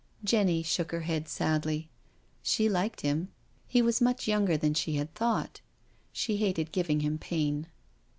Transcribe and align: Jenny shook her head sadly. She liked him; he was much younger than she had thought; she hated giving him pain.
Jenny 0.23 0.63
shook 0.63 0.91
her 0.91 1.01
head 1.01 1.27
sadly. 1.29 1.87
She 2.41 2.67
liked 2.67 3.01
him; 3.01 3.27
he 3.67 3.83
was 3.83 4.01
much 4.01 4.27
younger 4.27 4.57
than 4.57 4.73
she 4.73 4.95
had 4.95 5.13
thought; 5.13 5.61
she 6.11 6.37
hated 6.37 6.71
giving 6.71 7.01
him 7.01 7.19
pain. 7.19 7.67